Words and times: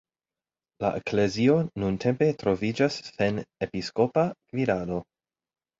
La 0.83 0.89
eklezio 1.01 1.59
nuntempe 1.83 2.31
troviĝas 2.45 2.99
sen 3.11 3.39
episkopa 3.69 4.29
gvidado. 4.35 5.03